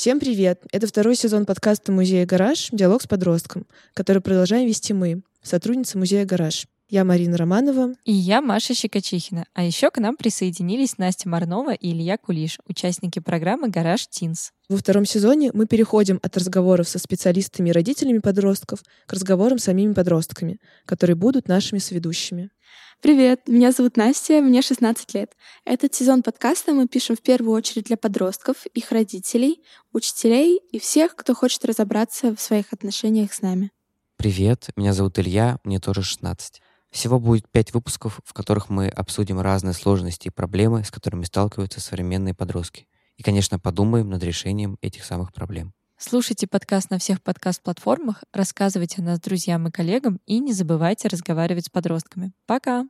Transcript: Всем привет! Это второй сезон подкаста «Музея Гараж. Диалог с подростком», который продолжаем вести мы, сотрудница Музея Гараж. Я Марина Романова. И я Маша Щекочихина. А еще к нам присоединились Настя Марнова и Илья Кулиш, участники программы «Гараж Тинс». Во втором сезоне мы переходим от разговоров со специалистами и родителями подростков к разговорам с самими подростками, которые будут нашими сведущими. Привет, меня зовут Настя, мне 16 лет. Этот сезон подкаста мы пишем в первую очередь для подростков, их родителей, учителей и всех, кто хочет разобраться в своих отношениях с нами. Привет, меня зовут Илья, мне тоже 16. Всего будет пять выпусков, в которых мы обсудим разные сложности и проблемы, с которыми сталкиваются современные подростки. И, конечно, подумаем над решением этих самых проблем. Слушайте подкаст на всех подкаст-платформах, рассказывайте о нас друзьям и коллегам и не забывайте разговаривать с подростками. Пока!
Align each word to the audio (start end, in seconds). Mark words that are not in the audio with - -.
Всем 0.00 0.18
привет! 0.18 0.62
Это 0.72 0.86
второй 0.86 1.14
сезон 1.14 1.44
подкаста 1.44 1.92
«Музея 1.92 2.24
Гараж. 2.24 2.70
Диалог 2.72 3.02
с 3.02 3.06
подростком», 3.06 3.66
который 3.92 4.22
продолжаем 4.22 4.66
вести 4.66 4.94
мы, 4.94 5.20
сотрудница 5.42 5.98
Музея 5.98 6.24
Гараж. 6.24 6.64
Я 6.92 7.04
Марина 7.04 7.36
Романова. 7.36 7.94
И 8.04 8.12
я 8.12 8.40
Маша 8.40 8.74
Щекочихина. 8.74 9.46
А 9.54 9.62
еще 9.62 9.92
к 9.92 9.98
нам 9.98 10.16
присоединились 10.16 10.98
Настя 10.98 11.28
Марнова 11.28 11.72
и 11.72 11.92
Илья 11.92 12.18
Кулиш, 12.18 12.58
участники 12.66 13.20
программы 13.20 13.68
«Гараж 13.68 14.08
Тинс». 14.08 14.50
Во 14.68 14.76
втором 14.76 15.04
сезоне 15.04 15.52
мы 15.54 15.66
переходим 15.66 16.18
от 16.20 16.36
разговоров 16.36 16.88
со 16.88 16.98
специалистами 16.98 17.68
и 17.68 17.72
родителями 17.72 18.18
подростков 18.18 18.82
к 19.06 19.12
разговорам 19.12 19.60
с 19.60 19.64
самими 19.64 19.92
подростками, 19.92 20.58
которые 20.84 21.14
будут 21.14 21.46
нашими 21.46 21.78
сведущими. 21.78 22.50
Привет, 23.00 23.42
меня 23.46 23.70
зовут 23.70 23.96
Настя, 23.96 24.40
мне 24.40 24.60
16 24.60 25.14
лет. 25.14 25.36
Этот 25.64 25.94
сезон 25.94 26.24
подкаста 26.24 26.74
мы 26.74 26.88
пишем 26.88 27.14
в 27.14 27.22
первую 27.22 27.54
очередь 27.54 27.84
для 27.84 27.98
подростков, 27.98 28.66
их 28.66 28.90
родителей, 28.90 29.62
учителей 29.92 30.60
и 30.72 30.80
всех, 30.80 31.14
кто 31.14 31.36
хочет 31.36 31.64
разобраться 31.64 32.34
в 32.34 32.40
своих 32.40 32.72
отношениях 32.72 33.32
с 33.32 33.42
нами. 33.42 33.70
Привет, 34.16 34.70
меня 34.74 34.92
зовут 34.92 35.20
Илья, 35.20 35.60
мне 35.62 35.78
тоже 35.78 36.02
16. 36.02 36.60
Всего 36.90 37.20
будет 37.20 37.48
пять 37.48 37.72
выпусков, 37.72 38.20
в 38.24 38.32
которых 38.32 38.68
мы 38.68 38.88
обсудим 38.88 39.40
разные 39.40 39.74
сложности 39.74 40.28
и 40.28 40.30
проблемы, 40.30 40.84
с 40.84 40.90
которыми 40.90 41.24
сталкиваются 41.24 41.80
современные 41.80 42.34
подростки. 42.34 42.88
И, 43.16 43.22
конечно, 43.22 43.58
подумаем 43.58 44.08
над 44.10 44.22
решением 44.22 44.76
этих 44.80 45.04
самых 45.04 45.32
проблем. 45.32 45.72
Слушайте 45.98 46.46
подкаст 46.46 46.90
на 46.90 46.98
всех 46.98 47.22
подкаст-платформах, 47.22 48.24
рассказывайте 48.32 49.02
о 49.02 49.04
нас 49.04 49.20
друзьям 49.20 49.68
и 49.68 49.70
коллегам 49.70 50.18
и 50.24 50.38
не 50.38 50.54
забывайте 50.54 51.08
разговаривать 51.08 51.66
с 51.66 51.68
подростками. 51.68 52.32
Пока! 52.46 52.86